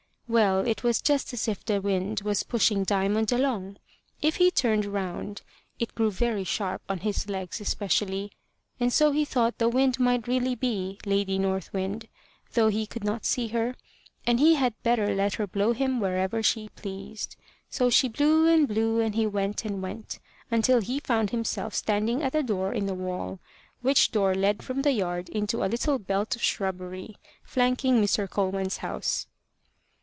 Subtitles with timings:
[0.31, 3.75] Well, it was just as if the wind was pushing Diamond along.
[4.21, 5.41] If he turned round,
[5.77, 8.31] it grew very sharp on his legs especially,
[8.79, 12.07] and so he thought the wind might really be Lady North Wind,
[12.53, 13.75] though he could not see her,
[14.25, 17.35] and he had better let her blow him wherever she pleased.
[17.69, 20.17] So she blew and blew, and he went and went,
[20.49, 23.39] until he found himself standing at a door in a wall,
[23.81, 28.29] which door led from the yard into a little belt of shrubbery, flanking Mr.
[28.29, 29.27] Coleman's house.